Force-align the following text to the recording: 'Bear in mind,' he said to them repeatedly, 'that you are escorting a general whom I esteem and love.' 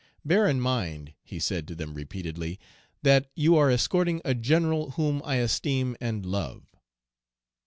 'Bear 0.25 0.47
in 0.47 0.59
mind,' 0.59 1.13
he 1.23 1.37
said 1.37 1.67
to 1.67 1.75
them 1.75 1.93
repeatedly, 1.93 2.59
'that 3.03 3.29
you 3.35 3.55
are 3.55 3.69
escorting 3.69 4.19
a 4.25 4.33
general 4.33 4.89
whom 4.93 5.21
I 5.23 5.35
esteem 5.35 5.95
and 6.01 6.25
love.' 6.25 6.75